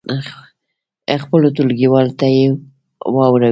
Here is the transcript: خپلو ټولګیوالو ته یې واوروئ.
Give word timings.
خپلو 1.23 1.47
ټولګیوالو 1.55 2.17
ته 2.19 2.25
یې 2.35 2.45
واوروئ. 3.15 3.49